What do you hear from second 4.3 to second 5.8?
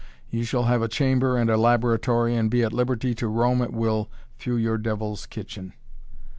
through your devil's kitchen."